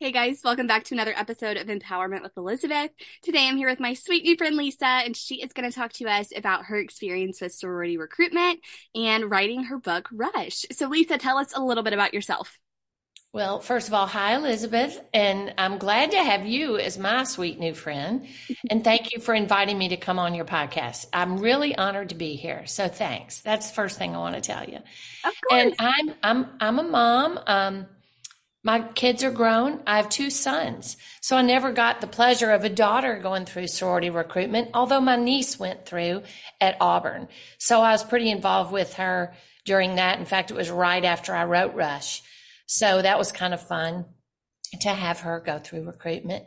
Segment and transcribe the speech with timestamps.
[0.00, 2.90] Hey guys, welcome back to another episode of Empowerment with Elizabeth.
[3.22, 5.92] Today I'm here with my sweet new friend Lisa, and she is going to talk
[5.94, 8.58] to us about her experience with sorority recruitment
[8.96, 10.66] and writing her book, Rush.
[10.72, 12.58] So, Lisa, tell us a little bit about yourself.
[13.32, 17.60] Well, first of all, hi, Elizabeth, and I'm glad to have you as my sweet
[17.60, 18.26] new friend.
[18.70, 21.06] And thank you for inviting me to come on your podcast.
[21.12, 22.66] I'm really honored to be here.
[22.66, 23.40] So thanks.
[23.42, 24.78] That's the first thing I want to tell you.
[25.24, 25.62] Of course.
[25.62, 27.40] And I'm I'm I'm a mom.
[27.46, 27.86] Um,
[28.64, 29.80] my kids are grown.
[29.86, 30.96] I have two sons.
[31.20, 35.16] So I never got the pleasure of a daughter going through sorority recruitment, although my
[35.16, 36.22] niece went through
[36.60, 37.28] at Auburn.
[37.58, 39.34] So I was pretty involved with her
[39.66, 40.18] during that.
[40.18, 42.22] In fact, it was right after I wrote Rush.
[42.66, 44.06] So that was kind of fun
[44.80, 46.46] to have her go through recruitment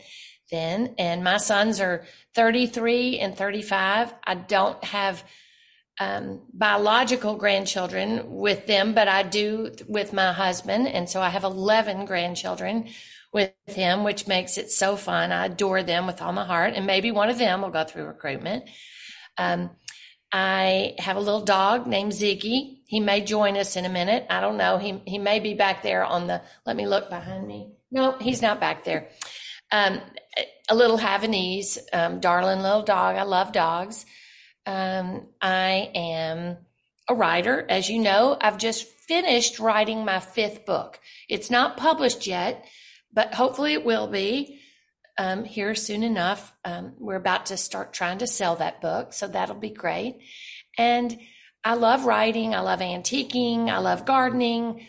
[0.50, 0.96] then.
[0.98, 2.04] And my sons are
[2.34, 4.14] 33 and 35.
[4.24, 5.24] I don't have
[6.00, 10.88] um, biological grandchildren with them, but I do with my husband.
[10.88, 12.90] And so I have 11 grandchildren
[13.34, 15.32] with him, which makes it so fun.
[15.32, 16.74] I adore them with all my heart.
[16.76, 18.70] And maybe one of them will go through recruitment.
[19.38, 19.72] Um,
[20.32, 22.80] I have a little dog named Ziggy.
[22.86, 24.26] He may join us in a minute.
[24.30, 24.78] I don't know.
[24.78, 27.72] He, he may be back there on the, let me look behind me.
[27.92, 29.10] No, he's not back there.
[29.72, 30.02] Um,
[30.70, 33.16] a little Havanese, um, darling little dog.
[33.16, 34.06] I love dogs.
[34.68, 36.58] Um, I am
[37.08, 37.66] a writer.
[37.70, 41.00] As you know, I've just finished writing my fifth book.
[41.30, 42.66] It's not published yet,
[43.14, 44.60] but hopefully it will be
[45.18, 46.54] um, here soon enough.
[46.66, 50.20] Um, we're about to start trying to sell that book, so that'll be great.
[50.78, 51.18] And
[51.64, 52.54] I love writing.
[52.54, 53.70] I love antiquing.
[53.70, 54.86] I love gardening.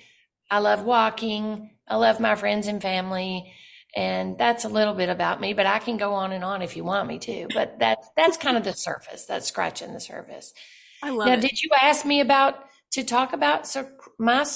[0.51, 1.71] I love walking.
[1.87, 3.53] I love my friends and family.
[3.97, 6.77] And that's a little bit about me, but I can go on and on if
[6.77, 7.49] you want me to.
[7.53, 9.25] But that's that's kind of the surface.
[9.25, 10.53] That's scratching the surface.
[11.03, 11.41] I love now, it.
[11.41, 14.47] did you ask me about to talk about so, my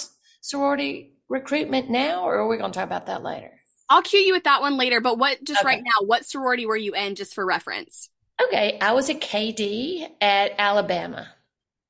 [0.41, 3.53] sorority recruitment now, or are we going to talk about that later?
[3.89, 5.67] I'll cue you with that one later, but what just Okay.
[5.67, 8.09] right now, what sorority were you in just for reference?
[8.43, 11.29] Okay, I was a KD at Alabama.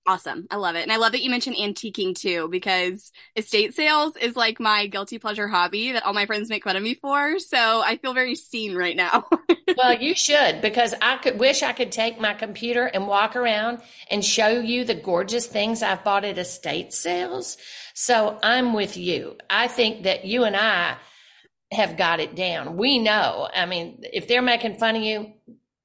[0.04, 0.48] Awesome.
[0.50, 0.82] I love it.
[0.82, 5.20] And I love that you mentioned antiquing too, because estate sales is like my guilty
[5.20, 7.38] pleasure hobby that all my friends make fun of me for.
[7.38, 9.26] So I feel very seen right now.
[9.74, 13.80] Well, you should because I could wish I could take my computer and walk around
[14.10, 17.56] and show you the gorgeous things I've bought at estate sales.
[17.94, 19.38] So I'm with you.
[19.48, 20.98] I think that you and I
[21.70, 22.76] have got it down.
[22.76, 23.48] We know.
[23.54, 25.32] I mean, if they're making fun of you,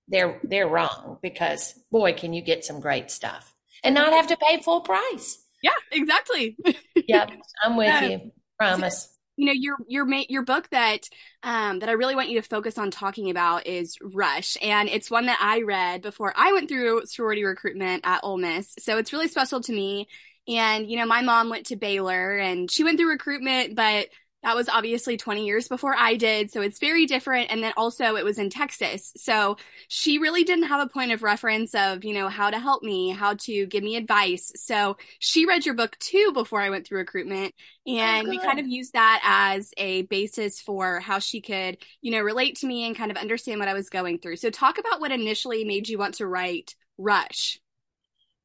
[0.10, 3.54] they're they're wrong because boy, can you get some great stuff
[3.88, 5.40] and not have to pay full price.
[5.64, 6.58] yeah, exactly.
[7.08, 7.32] Yep,
[7.64, 8.04] I'm with Yeah.
[8.04, 8.32] you.
[8.60, 9.10] Promise.
[9.38, 11.08] you know your your your book that
[11.44, 15.12] um that I really want you to focus on talking about is Rush and it's
[15.12, 19.14] one that I read before I went through sorority recruitment at Ole Miss so it's
[19.14, 20.08] really special to me
[20.48, 24.08] and you know my mom went to Baylor and she went through recruitment but
[24.48, 28.16] that was obviously 20 years before I did so it's very different and then also
[28.16, 29.58] it was in Texas so
[29.90, 33.10] she really didn't have a point of reference of you know how to help me
[33.10, 37.00] how to give me advice so she read your book too before I went through
[37.00, 37.54] recruitment
[37.90, 42.12] oh, and we kind of used that as a basis for how she could, you
[42.12, 44.38] know, relate to me and kind of understand what I was going through.
[44.38, 47.60] So talk about what initially made you want to write Rush.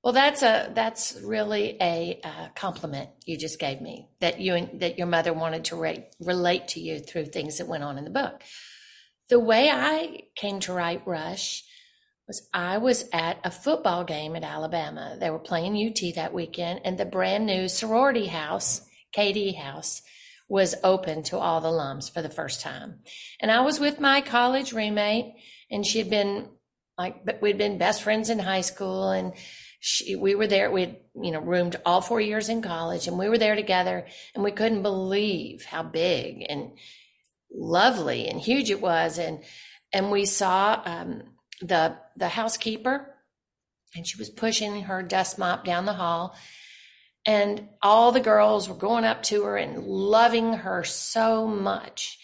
[0.02, 4.98] Well, that's a that's really a uh, compliment you just gave me that you that
[4.98, 8.10] your mother wanted to rate, relate to you through things that went on in the
[8.10, 8.42] book.
[9.28, 11.62] The way I came to write Rush
[12.26, 15.16] was I was at a football game at Alabama.
[15.20, 18.82] They were playing UT that weekend, and the brand new sorority house,
[19.16, 20.02] KD House,
[20.48, 23.00] was open to all the alums for the first time.
[23.40, 25.34] And I was with my college roommate,
[25.70, 26.48] and she had been
[26.98, 29.32] like, we'd been best friends in high school, and
[29.84, 30.70] she, we were there.
[30.70, 34.06] We had, you know, roomed all four years in college, and we were there together,
[34.32, 36.70] and we couldn't believe how big and
[37.52, 39.18] lovely and huge it was.
[39.18, 39.42] And
[39.92, 41.24] and we saw um,
[41.60, 43.12] the the housekeeper,
[43.96, 46.36] and she was pushing her dust mop down the hall,
[47.26, 52.20] and all the girls were going up to her and loving her so much,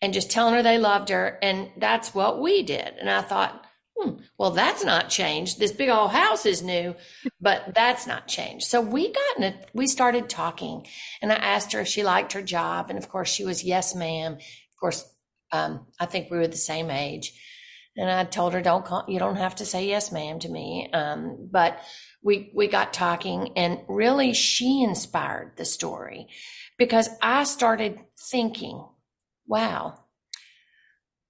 [0.00, 2.94] and just telling her they loved her, and that's what we did.
[3.00, 3.66] And I thought.
[4.00, 5.58] Hmm, well, that's not changed.
[5.58, 6.94] This big old house is new,
[7.40, 8.66] but that's not changed.
[8.66, 10.86] So we got in a, we started talking
[11.20, 12.88] and I asked her if she liked her job.
[12.88, 14.34] And of course she was, yes, ma'am.
[14.34, 15.04] Of course,
[15.52, 17.32] um, I think we were the same age.
[17.96, 20.88] And I told her, don't call, you don't have to say yes, ma'am to me.
[20.92, 21.80] Um, but
[22.22, 26.28] we, we got talking and really she inspired the story
[26.78, 28.00] because I started
[28.30, 28.82] thinking,
[29.46, 29.99] wow,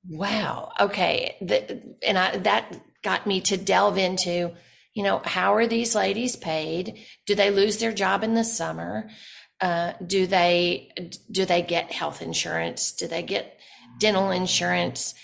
[0.09, 1.37] wow, okay.
[1.41, 4.53] The, and I, that got me to delve into,
[4.95, 7.05] you know, how are these ladies paid?
[7.27, 9.11] Do they lose their job in the summer?
[9.61, 10.91] Uh, do they
[11.31, 12.93] do they get health insurance?
[12.93, 13.59] Do they get
[13.99, 15.15] dental insurance?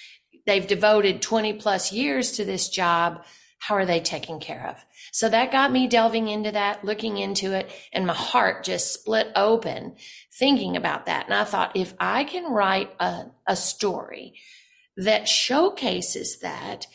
[0.44, 3.25] They've devoted 20 plus years to this job.
[3.58, 4.84] How are they taken care of?
[5.11, 9.28] So that got me delving into that, looking into it, and my heart just split
[9.34, 9.96] open
[10.38, 11.25] thinking about that.
[11.25, 14.34] And I thought, if I can write a, a story
[14.97, 16.87] that showcases that,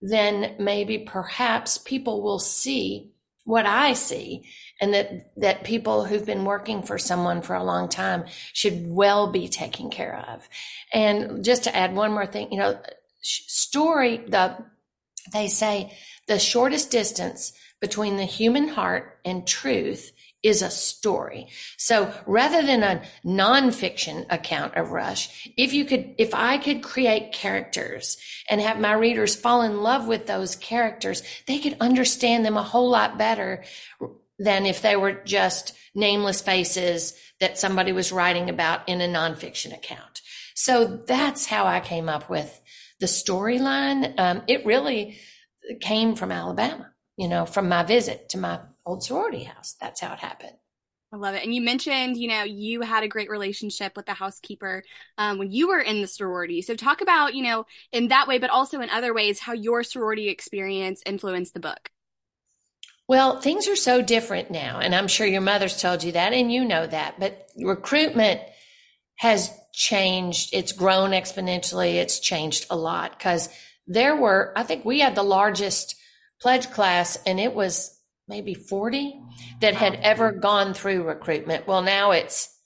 [0.00, 3.12] then maybe perhaps people will see
[3.44, 4.44] what I see
[4.80, 9.30] and that that people who've been working for someone for a long time should well
[9.30, 10.48] be taken care of.
[10.92, 12.78] And just to add one more thing, you know,
[13.22, 14.56] story the
[15.32, 15.96] they say
[16.28, 21.48] the shortest distance between the human heart and truth is a story.
[21.76, 27.32] So rather than a nonfiction account of Rush, if you could, if I could create
[27.32, 28.16] characters
[28.48, 32.62] and have my readers fall in love with those characters, they could understand them a
[32.62, 33.64] whole lot better
[34.38, 39.74] than if they were just nameless faces that somebody was writing about in a nonfiction
[39.74, 40.22] account.
[40.54, 42.60] So that's how I came up with
[43.00, 44.18] the storyline.
[44.18, 45.18] Um, it really
[45.80, 48.60] came from Alabama, you know, from my visit to my
[48.90, 49.76] old sorority house.
[49.80, 50.56] That's how it happened.
[51.12, 51.42] I love it.
[51.42, 54.84] And you mentioned, you know, you had a great relationship with the housekeeper
[55.18, 56.62] um, when you were in the sorority.
[56.62, 59.82] So talk about, you know, in that way, but also in other ways, how your
[59.82, 61.90] sorority experience influenced the book.
[63.08, 66.52] Well, things are so different now, and I'm sure your mother's told you that, and
[66.52, 67.18] you know that.
[67.18, 68.40] But recruitment
[69.16, 70.50] has changed.
[70.52, 71.94] It's grown exponentially.
[71.94, 73.48] It's changed a lot because
[73.88, 75.96] there were, I think we had the largest
[76.40, 77.98] pledge class, and it was
[78.30, 79.20] maybe 40
[79.60, 81.66] that had ever gone through recruitment.
[81.66, 82.56] Well, now it's,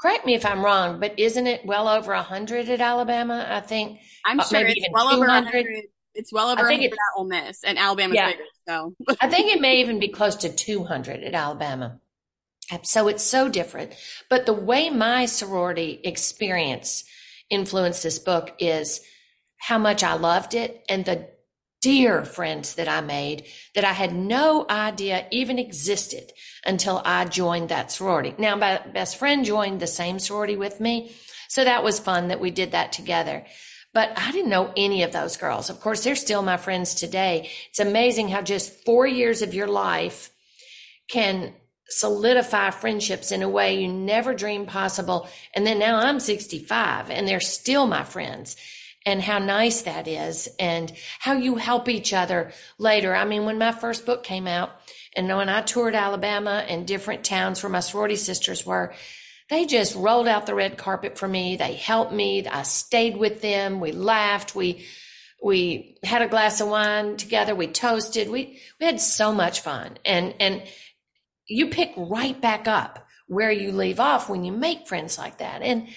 [0.00, 3.44] correct me if I'm wrong, but isn't it well over 100 at Alabama?
[3.48, 3.98] I think.
[4.24, 5.16] I'm uh, sure it's well 200.
[5.16, 5.84] over 100.
[6.14, 8.30] It's well over I think 100 at Ole Miss, and Alabama's yeah.
[8.30, 8.44] bigger.
[8.68, 11.98] So I think it may even be close to 200 at Alabama.
[12.82, 13.94] So it's so different.
[14.30, 17.04] But the way my sorority experience
[17.50, 19.00] influenced this book is
[19.58, 21.28] how much I loved it and the
[21.84, 23.44] dear friends that I made
[23.74, 26.32] that I had no idea even existed
[26.64, 28.34] until I joined that sorority.
[28.38, 31.12] Now, my best friend joined the same sorority with me.
[31.50, 33.44] So that was fun that we did that together.
[33.92, 35.68] But I didn't know any of those girls.
[35.68, 37.50] Of course, they're still my friends today.
[37.68, 40.30] It's amazing how just four years of your life
[41.10, 41.52] can
[41.90, 45.28] solidify friendships in a way you never dreamed possible.
[45.52, 48.56] And then now I'm 65 and they're still my friends
[49.06, 53.14] and how nice that is and how you help each other later.
[53.14, 54.70] I mean, when my first book came out
[55.14, 58.94] and when I toured Alabama and different towns where my sorority sisters were,
[59.50, 61.56] they just rolled out the red carpet for me.
[61.56, 62.46] They helped me.
[62.46, 63.78] I stayed with them.
[63.78, 64.54] We laughed.
[64.54, 64.86] We,
[65.42, 67.54] we had a glass of wine together.
[67.54, 68.30] We toasted.
[68.30, 69.98] We, we had so much fun.
[70.04, 70.62] And, and
[71.46, 75.60] you pick right back up where you leave off when you make friends like that.
[75.60, 75.88] And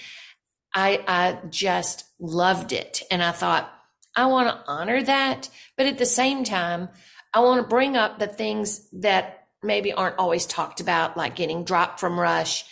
[0.74, 3.02] I, I just loved it.
[3.10, 3.72] And I thought,
[4.14, 5.48] I want to honor that.
[5.76, 6.88] But at the same time,
[7.32, 11.64] I want to bring up the things that maybe aren't always talked about, like getting
[11.64, 12.64] dropped from Rush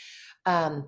[0.46, 0.86] um,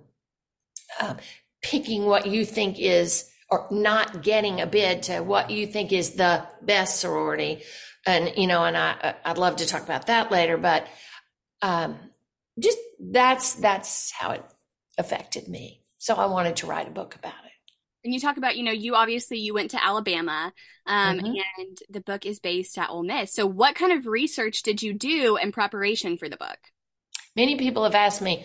[1.00, 1.14] uh,
[1.62, 6.12] picking what you think is or not getting a bid to what you think is
[6.12, 7.62] the best sorority
[8.06, 10.87] and you know and i i'd love to talk about that later but
[11.61, 11.99] um,
[12.58, 14.44] just that's that's how it
[14.96, 17.52] affected me so i wanted to write a book about it
[18.04, 20.52] and you talk about you know you obviously you went to alabama
[20.87, 21.34] um, mm-hmm.
[21.58, 24.94] and the book is based at ole miss so what kind of research did you
[24.94, 26.58] do in preparation for the book
[27.37, 28.44] many people have asked me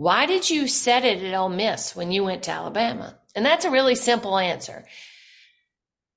[0.00, 3.18] why did you set it at Ole Miss when you went to Alabama?
[3.36, 4.86] And that's a really simple answer.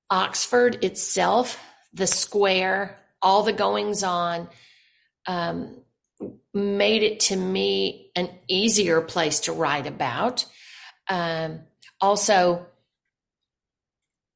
[0.08, 1.60] Oxford itself,
[1.92, 4.48] the square, all the goings on,
[5.26, 5.82] um,
[6.54, 10.46] made it to me an easier place to write about.
[11.08, 11.60] Um,
[12.00, 12.66] also,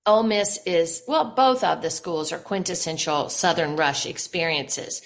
[0.07, 5.03] Ole Miss is, well, both of the schools are quintessential Southern Rush experiences.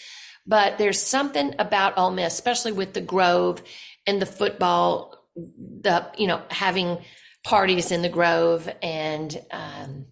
[0.46, 3.62] But there's something about Ole Miss, especially with the Grove
[4.06, 6.98] and the football, the, you know, having
[7.44, 10.06] parties in the Grove and, um,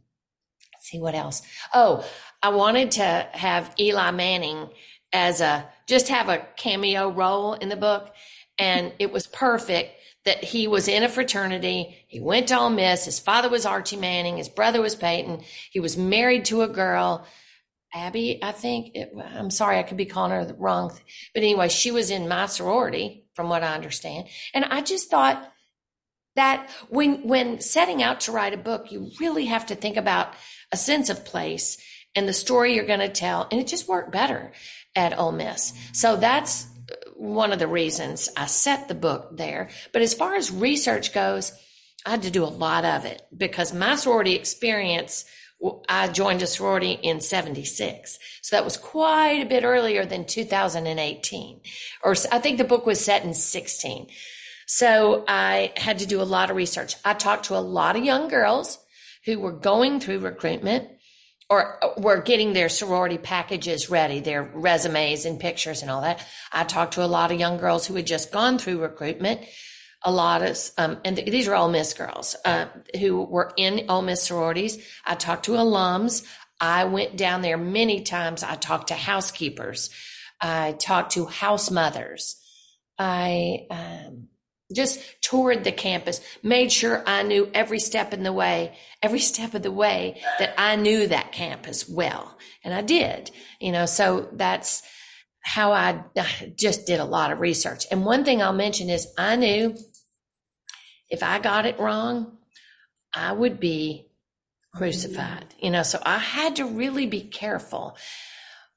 [0.81, 1.43] see what else.
[1.73, 2.05] Oh,
[2.43, 4.71] I wanted to have Eli Manning
[5.13, 8.13] as a, just have a cameo role in the book.
[8.59, 12.05] And it was perfect that he was in a fraternity.
[12.07, 13.07] He went to Ole Miss.
[13.07, 14.37] His father was Archie Manning.
[14.37, 15.43] His brother was Peyton.
[15.71, 17.27] He was married to a girl,
[17.95, 18.95] Abby, I think.
[18.95, 20.93] It, I'm sorry, I could be calling her the wrong.
[21.35, 24.29] But anyway, she was in my sorority from what I understand.
[24.53, 25.53] And I just thought
[26.37, 30.35] that when, when setting out to write a book, you really have to think about
[30.71, 31.79] a sense of place
[32.15, 33.49] and the story you're going to tell.
[33.51, 34.53] And it just worked better
[34.95, 35.73] at Ole Miss.
[35.93, 36.67] So that's
[37.21, 39.69] one of the reasons I set the book there.
[39.93, 41.53] But as far as research goes,
[42.07, 45.27] I had to do a lot of it because my sorority experience,
[45.87, 48.19] I joined a sorority in 76.
[48.41, 51.61] So that was quite a bit earlier than 2018.
[52.03, 54.07] Or I think the book was set in 16.
[54.67, 56.95] So I had to do a lot of research.
[57.05, 58.79] I talked to a lot of young girls
[59.27, 60.89] who were going through recruitment
[61.51, 66.25] or were getting their sorority packages ready, their resumes and pictures and all that.
[66.53, 69.41] I talked to a lot of young girls who had just gone through recruitment.
[70.03, 72.67] A lot of, um, and th- these are Ole Miss girls uh,
[72.99, 74.83] who were in Ole Miss sororities.
[75.05, 76.25] I talked to alums.
[76.61, 78.43] I went down there many times.
[78.43, 79.91] I talked to housekeepers.
[80.41, 82.37] I talked to house mothers.
[82.99, 84.29] I um,
[84.73, 89.55] just toured the campus, made sure I knew every step in the way, every step
[89.55, 92.37] of the way that I knew that campus well.
[92.65, 94.83] And I did, you know, so that's
[95.43, 96.05] how I
[96.57, 97.87] just did a lot of research.
[97.91, 99.77] And one thing I'll mention is I knew
[101.09, 102.39] if I got it wrong,
[103.13, 104.07] I would be
[104.75, 107.97] crucified, you know, so I had to really be careful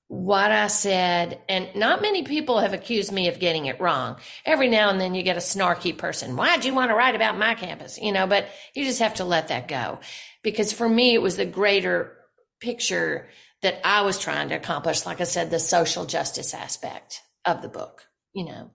[0.07, 4.17] what I said, and not many people have accused me of getting it wrong.
[4.45, 6.35] Every now and then you get a snarky person.
[6.35, 7.99] Why'd you want to write about my campus?
[7.99, 9.99] You know, but you just have to let that go.
[10.43, 12.17] Because for me, it was the greater
[12.59, 13.29] picture
[13.61, 15.05] that I was trying to accomplish.
[15.05, 18.71] Like I said, the social justice aspect of the book, you know.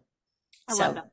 [0.69, 1.11] I so, love that.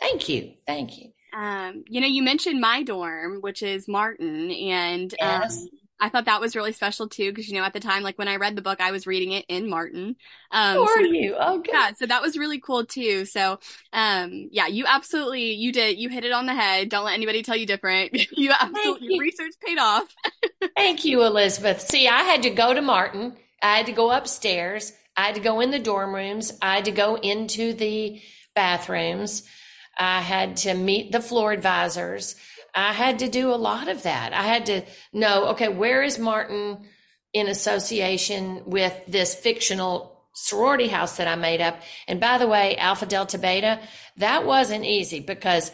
[0.00, 0.54] Thank you.
[0.66, 1.10] Thank you.
[1.34, 5.58] Um, you know, you mentioned my dorm, which is Martin, and um, yes.
[5.58, 5.68] um,
[6.00, 8.28] I thought that was really special too, because you know, at the time, like when
[8.28, 10.16] I read the book, I was reading it in Martin.
[10.50, 11.36] Um, Who are so, you?
[11.38, 11.72] Oh, good.
[11.72, 13.24] Yeah, so that was really cool too.
[13.24, 13.58] So,
[13.92, 16.88] um, yeah, you absolutely, you did, you hit it on the head.
[16.88, 18.12] Don't let anybody tell you different.
[18.36, 19.20] you absolutely, you.
[19.20, 20.12] research paid off.
[20.76, 21.80] Thank you, Elizabeth.
[21.80, 23.36] See, I had to go to Martin.
[23.62, 24.92] I had to go upstairs.
[25.16, 26.52] I had to go in the dorm rooms.
[26.60, 28.20] I had to go into the
[28.54, 29.48] bathrooms.
[29.96, 32.34] I had to meet the floor advisors.
[32.74, 34.32] I had to do a lot of that.
[34.32, 36.86] I had to know, okay, where is Martin
[37.32, 41.80] in association with this fictional sorority house that I made up?
[42.08, 43.80] And by the way, Alpha Delta Beta,
[44.16, 45.70] that wasn't easy because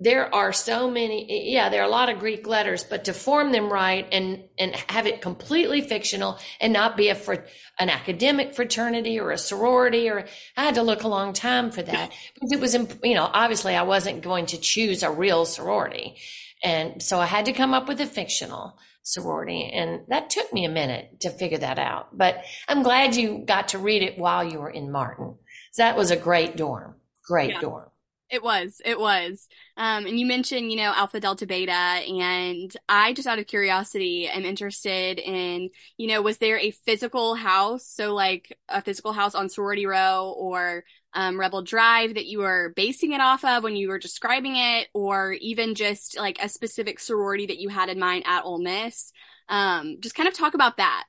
[0.00, 3.52] there are so many yeah there are a lot of greek letters but to form
[3.52, 7.44] them right and and have it completely fictional and not be a for
[7.78, 10.24] an academic fraternity or a sorority or
[10.56, 12.10] i had to look a long time for that.
[12.34, 16.16] Because it was you know obviously i wasn't going to choose a real sorority.
[16.62, 20.64] And so i had to come up with a fictional sorority and that took me
[20.64, 22.16] a minute to figure that out.
[22.16, 25.36] But i'm glad you got to read it while you were in martin.
[25.76, 26.96] That was a great dorm.
[27.26, 27.60] Great yeah.
[27.60, 27.89] dorm
[28.30, 28.80] it was.
[28.84, 29.48] It was.
[29.76, 34.28] Um, and you mentioned, you know, Alpha Delta Beta, and I just out of curiosity
[34.28, 39.34] am interested in, you know, was there a physical house, so like a physical house
[39.34, 43.74] on Sorority Row or um, Rebel Drive that you were basing it off of when
[43.74, 47.98] you were describing it, or even just like a specific sorority that you had in
[47.98, 49.12] mind at Ole Miss?
[49.48, 51.04] Um, just kind of talk about that.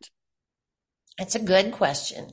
[1.20, 2.32] It's a good question.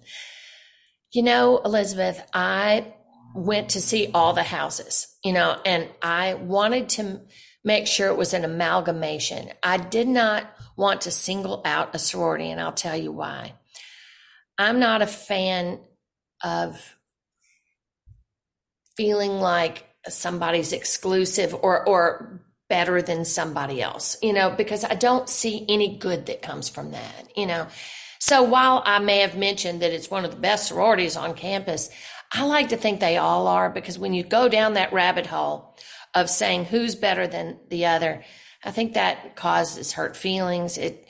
[1.13, 2.95] You know, Elizabeth, I
[3.39, 7.21] went to see all the houses, you know, and I wanted to
[7.63, 9.51] make sure it was an amalgamation.
[9.63, 13.55] I did not want to single out a sorority, and I'll tell you why.
[14.59, 15.79] I'm not a fan
[16.43, 16.97] of
[18.97, 25.29] feeling like somebody's exclusive or or better than somebody else, you know, because I don't
[25.29, 27.69] see any good that comes from that, you know.
[28.19, 31.89] So while I may have mentioned that it's one of the best sororities on campus,
[32.33, 35.77] I like to think they all are because when you go down that rabbit hole
[36.15, 38.25] of saying who's better than the other,
[38.65, 40.79] I think that causes hurt feelings.
[40.79, 41.07] It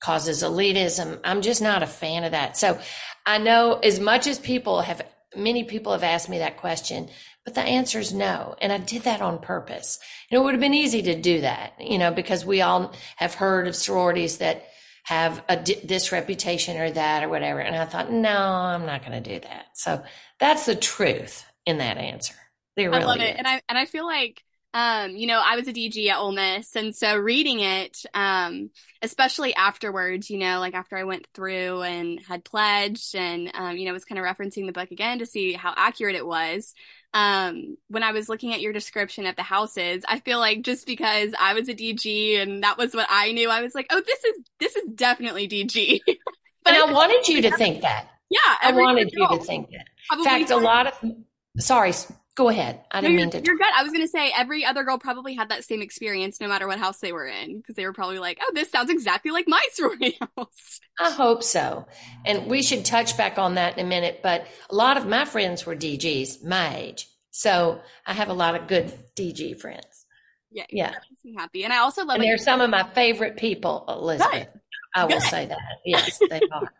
[0.00, 1.20] causes elitism.
[1.22, 2.56] I'm just not a fan of that.
[2.56, 2.78] So
[3.24, 5.02] I know as much as people have,
[5.36, 7.08] many people have asked me that question,
[7.44, 8.56] but the answer is no.
[8.60, 9.98] And I did that on purpose.
[10.30, 13.34] And it would have been easy to do that, you know, because we all have
[13.34, 14.66] heard of sororities that
[15.02, 17.60] have a, this reputation or that or whatever.
[17.60, 19.66] And I thought, no, I'm not going to do that.
[19.74, 20.02] So
[20.38, 22.34] that's the truth in that answer.
[22.76, 23.30] Really I love it.
[23.30, 23.36] Is.
[23.38, 24.42] And I, and I feel like,
[24.74, 26.74] um, you know, I was a DG at Ole Miss.
[26.76, 28.70] And so reading it, um,
[29.02, 33.86] especially afterwards, you know, like after I went through and had pledged and, um, you
[33.86, 36.74] know, was kind of referencing the book again to see how accurate it was
[37.14, 40.86] um, when I was looking at your description of the houses, I feel like just
[40.86, 44.00] because I was a DG and that was what I knew, I was like, oh,
[44.00, 46.00] this is this is definitely DG.
[46.06, 46.16] but
[46.74, 48.08] and I wanted you to think that.
[48.30, 49.86] Yeah, I wanted you to think that.
[50.18, 51.12] In fact, a lot of
[51.58, 51.92] sorry,
[52.34, 52.80] Go ahead.
[52.90, 53.42] I didn't no, mean to.
[53.42, 53.66] You're good.
[53.76, 56.66] I was going to say every other girl probably had that same experience no matter
[56.66, 59.46] what house they were in because they were probably like, oh, this sounds exactly like
[59.46, 60.80] my sorority house.
[60.98, 61.86] I hope so.
[62.24, 64.20] And we should touch back on that in a minute.
[64.22, 67.08] But a lot of my friends were DGs my age.
[67.32, 70.06] So I have a lot of good DG friends.
[70.50, 70.64] Yeah.
[70.70, 70.90] Yeah.
[70.90, 71.64] That makes me happy.
[71.64, 74.48] And I also love And they're some of my favorite people, Elizabeth.
[74.52, 74.60] Good.
[74.94, 75.22] I will Good.
[75.22, 75.58] say that.
[75.84, 76.72] Yes, they are.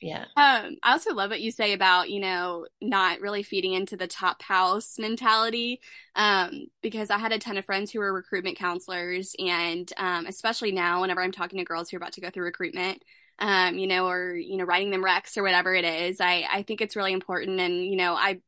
[0.00, 0.24] Yeah.
[0.34, 4.06] Um, I also love what you say about, you know, not really feeding into the
[4.06, 5.80] top house mentality.
[6.14, 10.72] Um, because I had a ton of friends who were recruitment counselors and um, especially
[10.72, 13.02] now whenever I'm talking to girls who are about to go through recruitment,
[13.40, 16.62] um, you know, or, you know, writing them recs or whatever it is, I, I
[16.62, 17.60] think it's really important.
[17.60, 18.40] And, you know, I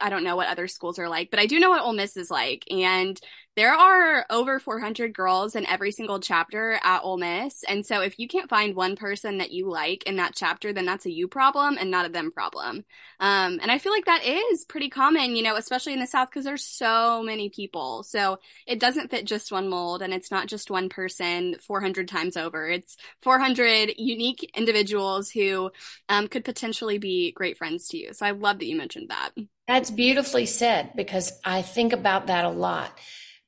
[0.00, 2.16] I don't know what other schools are like, but I do know what Ole Miss
[2.16, 2.64] is like.
[2.70, 3.20] And
[3.60, 7.62] there are over 400 girls in every single chapter at Ole Miss.
[7.68, 10.86] And so if you can't find one person that you like in that chapter, then
[10.86, 12.86] that's a you problem and not a them problem.
[13.18, 16.30] Um, and I feel like that is pretty common, you know, especially in the South
[16.30, 18.02] because there's so many people.
[18.02, 22.38] So it doesn't fit just one mold and it's not just one person 400 times
[22.38, 22.66] over.
[22.66, 25.70] It's 400 unique individuals who
[26.08, 28.14] um, could potentially be great friends to you.
[28.14, 29.32] So I love that you mentioned that.
[29.68, 32.98] That's beautifully said because I think about that a lot.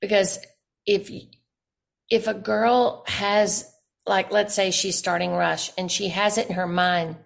[0.03, 0.39] Because
[0.85, 1.11] if
[2.11, 3.73] if a girl has
[4.07, 7.17] like let's say she's starting rush and she has it in her mind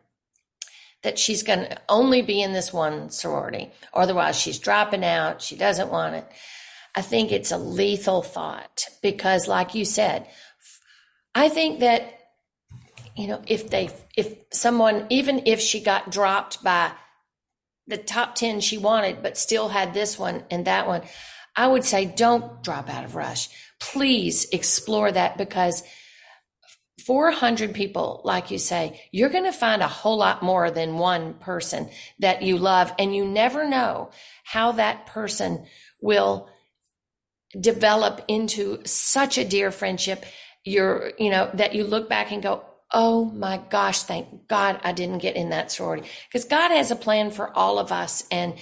[1.02, 5.40] that she's going to only be in this one sorority or otherwise she's dropping out,
[5.40, 6.26] she doesn't want it.
[6.95, 10.26] I think it's a lethal thought because like you said,
[11.35, 12.12] I think that
[13.16, 16.92] you know if they if someone even if she got dropped by
[17.87, 21.02] the top 10 she wanted, but still had this one and that one,
[21.57, 23.49] I would say don't drop out of Rush.
[23.81, 25.83] Please explore that because
[27.07, 31.35] 400 people, like you say, you're going to find a whole lot more than one
[31.35, 32.93] person that you love.
[32.99, 34.11] And you never know
[34.45, 35.67] how that person
[36.01, 36.51] will
[37.59, 40.25] develop into such a dear friendship.
[40.65, 44.93] You're, you know, that you look back and go, Oh my gosh, thank God I
[44.93, 46.09] didn't get in that sorority.
[46.29, 48.25] Because God has a plan for all of us.
[48.31, 48.55] And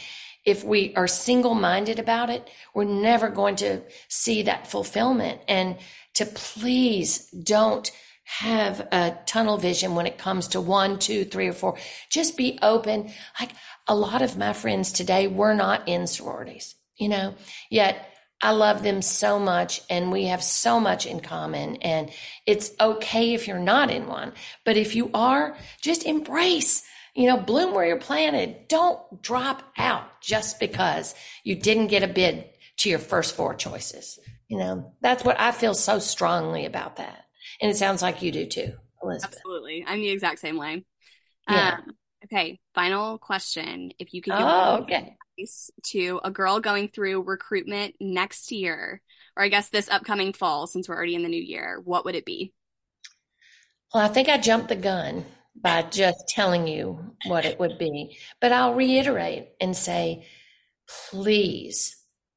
[0.45, 5.41] if we are single minded about it, we're never going to see that fulfillment.
[5.49, 5.77] And
[6.15, 7.91] to please don't
[8.25, 11.77] have a tunnel vision when it comes to one, two, three, or four.
[12.11, 13.11] Just be open.
[13.39, 13.53] Like
[13.87, 17.35] a lot of my friends today were not in sororities, you know,
[17.71, 18.11] yet
[18.43, 21.77] I love them so much and we have so much in common.
[21.77, 22.11] And
[22.47, 24.33] it's okay if you're not in one,
[24.65, 26.83] but if you are, just embrace,
[27.15, 28.69] you know, bloom where you're planted.
[28.69, 32.45] Don't drop out just because you didn't get a bid
[32.79, 34.19] to your first four choices.
[34.49, 37.25] You know, that's what I feel so strongly about that.
[37.61, 39.37] And it sounds like you do too, Elizabeth.
[39.39, 39.85] Absolutely.
[39.87, 40.85] I'm the exact same way.
[41.49, 41.79] Yeah.
[41.79, 41.93] Um,
[42.25, 42.61] okay.
[42.75, 43.93] Final question.
[43.99, 45.17] If you could give Oh, okay.
[45.39, 49.01] advice to a girl going through recruitment next year,
[49.37, 52.15] or I guess this upcoming fall, since we're already in the new year, what would
[52.15, 52.53] it be?
[53.93, 55.25] Well, I think I jumped the gun
[55.57, 60.27] by just telling you what it would be, but I'll reiterate and say,
[61.11, 61.97] please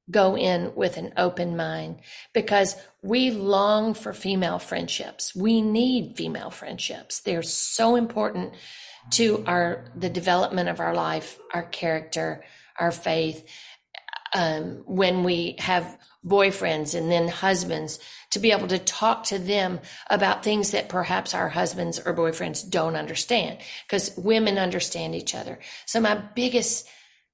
[0.09, 1.99] go in with an open mind
[2.33, 5.35] because we long for female friendships.
[5.35, 7.19] We need female friendships.
[7.19, 8.53] They're so important
[9.11, 12.43] to our the development of our life, our character,
[12.79, 13.45] our faith.
[14.33, 17.99] Um, when we have boyfriends and then husbands,
[18.31, 22.69] to be able to talk to them about things that perhaps our husbands or boyfriends
[22.69, 25.59] don't understand, because women understand each other.
[25.85, 26.87] So my biggest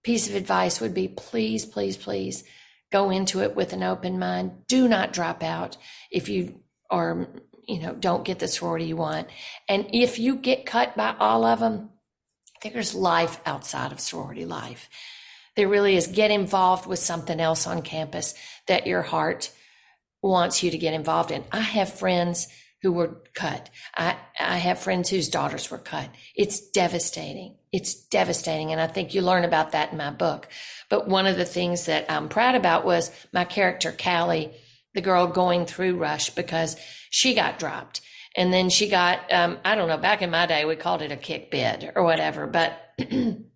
[0.04, 2.44] piece of advice would be please, please, please
[2.92, 4.52] go into it with an open mind.
[4.68, 5.78] Do not drop out
[6.12, 7.28] if you are,
[7.68, 9.28] you know, don't get the sorority you want.
[9.68, 11.90] And if you get cut by all of them,
[12.62, 14.90] there's life outside of sorority life.
[15.56, 16.08] There really is.
[16.08, 18.36] Get involved with something else on campus
[18.68, 19.52] that your heart
[20.30, 21.44] wants you to get involved in.
[21.52, 22.48] I have friends
[22.82, 23.70] who were cut.
[23.96, 26.10] I, I have friends whose daughters were cut.
[26.36, 27.56] It's devastating.
[27.72, 28.72] It's devastating.
[28.72, 30.50] And I think you learn about that in my book.
[30.90, 34.54] But one of the things that I'm proud about was my character, Callie,
[34.94, 36.76] the girl going through Rush because
[37.10, 38.02] she got dropped.
[38.36, 41.12] And then she got, um, I don't know, back in my day, we called it
[41.12, 42.78] a kick bid or whatever, but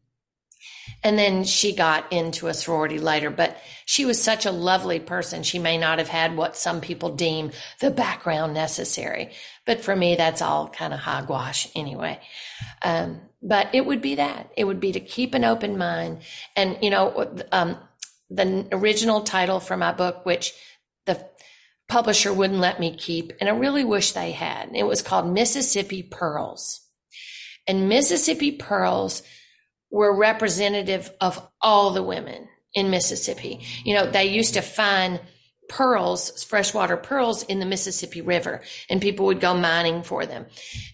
[1.07, 5.41] and then she got into a sorority later, but she was such a lovely person.
[5.41, 9.31] She may not have had what some people deem the background necessary.
[9.65, 12.19] But for me, that's all kind of hogwash anyway.
[12.83, 14.51] Um, but it would be that.
[14.57, 16.23] It would be to keep an open mind.
[16.57, 17.77] And, you know, um,
[18.29, 20.53] the original title for my book, which
[21.05, 21.25] the
[21.87, 26.03] publisher wouldn't let me keep, and I really wish they had, it was called Mississippi
[26.03, 26.81] Pearls.
[27.65, 29.23] And Mississippi Pearls
[29.89, 33.61] were representative of all the women in Mississippi.
[33.83, 35.19] You know, they used to find
[35.69, 40.45] pearls, freshwater pearls in the Mississippi River, and people would go mining for them.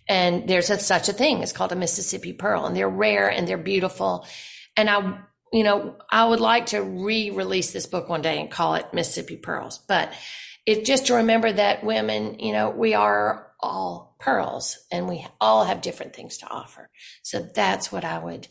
[0.07, 1.41] And there's a, such a thing.
[1.41, 4.25] It's called a Mississippi pearl, and they're rare and they're beautiful.
[4.75, 5.19] And I,
[5.51, 9.37] you know, I would like to re-release this book one day and call it Mississippi
[9.37, 10.11] Pearls, but
[10.65, 15.65] it's just to remember that women, you know, we are all pearls and we all
[15.65, 16.89] have different things to offer.
[17.21, 18.47] So that's what I would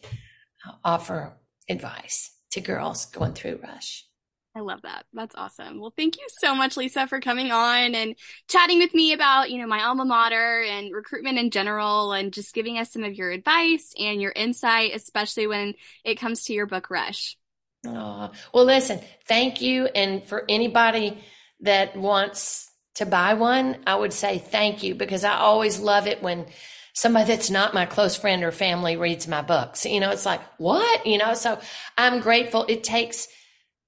[0.85, 1.33] offer
[1.69, 4.07] advice to girls going through Rush.
[4.55, 5.07] I love that.
[5.15, 5.81] That's awesome.
[5.81, 8.15] Well, thank you so much, Lisa, for coming on and
[8.49, 12.55] chatting with me about, you know, my alma mater and recruitment in general and just
[12.55, 15.73] giving us some of your advice and your insight, especially when
[16.05, 17.39] it comes to your book, Rush.
[17.87, 19.87] Oh, well, listen, thank you.
[19.87, 21.25] And for anybody
[21.61, 26.23] that wants to buy one, I would say thank you because I always love it
[26.23, 26.45] when
[26.93, 29.87] somebody that's not my close friend or family reads my books.
[29.87, 31.07] You know, it's like, what?
[31.07, 31.59] You know, so
[31.97, 32.67] I'm grateful.
[32.69, 33.29] It takes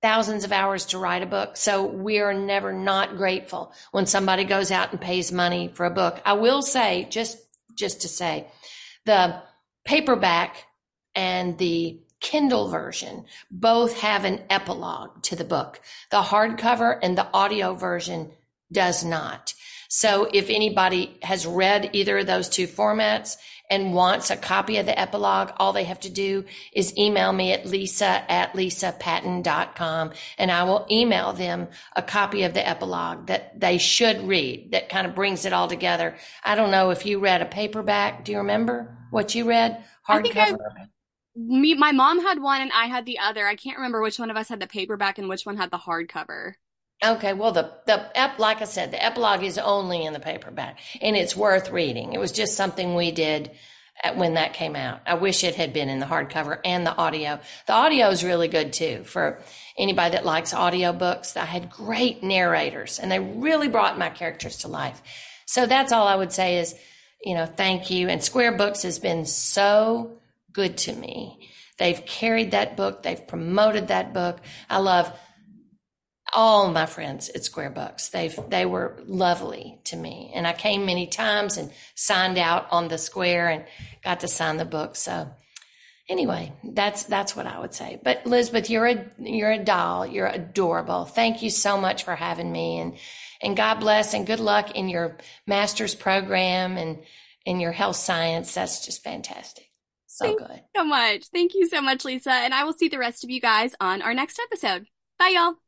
[0.02, 1.56] thousands of hours to write a book.
[1.56, 5.90] So we are never not grateful when somebody goes out and pays money for a
[5.90, 6.20] book.
[6.24, 7.38] I will say, just,
[7.74, 8.46] just to say,
[9.06, 9.42] the
[9.84, 10.64] paperback
[11.14, 15.80] and the Kindle version both have an epilogue to the book.
[16.10, 18.30] The hardcover and the audio version
[18.72, 19.54] does not.
[19.88, 23.36] So if anybody has read either of those two formats
[23.70, 27.52] and wants a copy of the epilogue, all they have to do is email me
[27.52, 33.58] at lisa at lisapatton.com and I will email them a copy of the epilogue that
[33.58, 36.16] they should read that kind of brings it all together.
[36.42, 38.24] I don't know if you read a paperback.
[38.24, 39.82] Do you remember what you read?
[40.08, 40.58] Hardcover?
[41.36, 43.46] me my mom had one and I had the other.
[43.46, 45.78] I can't remember which one of us had the paperback and which one had the
[45.78, 46.54] hardcover.
[47.02, 50.78] Okay, well the the ep, like I said, the epilogue is only in the paperback
[51.00, 52.12] and it's worth reading.
[52.12, 53.50] It was just something we did
[54.02, 55.00] uh, when that came out.
[55.06, 57.40] I wish it had been in the hardcover and the audio.
[57.66, 59.40] The audio is really good too for
[59.78, 61.36] anybody that likes audio books.
[61.36, 65.02] I had great narrators and they really brought my characters to life.
[65.46, 66.74] So that's all I would say is,
[67.22, 68.08] you know, thank you.
[68.08, 70.18] And Square Books has been so
[70.52, 71.50] good to me.
[71.78, 73.02] They've carried that book.
[73.02, 74.40] They've promoted that book.
[74.70, 75.12] I love
[76.34, 78.08] all my friends at Square Books.
[78.08, 80.32] They've, they were lovely to me.
[80.34, 83.64] And I came many times and signed out on the square and
[84.02, 84.96] got to sign the book.
[84.96, 85.30] So
[86.08, 88.00] anyway, that's, that's what I would say.
[88.02, 90.06] But Elizabeth, you're a, you're a doll.
[90.06, 91.04] You're adorable.
[91.04, 92.96] Thank you so much for having me and,
[93.40, 95.16] and God bless and good luck in your
[95.46, 96.98] master's program and
[97.46, 98.54] in your health science.
[98.54, 99.70] That's just fantastic.
[100.06, 100.60] So Thank good.
[100.76, 101.26] so much.
[101.26, 102.32] Thank you so much, Lisa.
[102.32, 104.86] And I will see the rest of you guys on our next episode.
[105.18, 105.63] Bye, y'all.